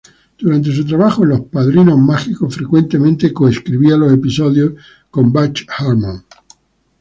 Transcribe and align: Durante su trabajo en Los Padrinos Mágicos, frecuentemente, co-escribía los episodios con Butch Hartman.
Durante 0.35 0.73
su 0.75 0.83
trabajo 0.83 1.21
en 1.21 1.29
Los 1.29 1.41
Padrinos 1.41 1.95
Mágicos, 1.95 2.55
frecuentemente, 2.55 3.31
co-escribía 3.31 3.95
los 3.97 4.11
episodios 4.11 4.73
con 5.11 5.31
Butch 5.31 5.67
Hartman. 5.69 6.25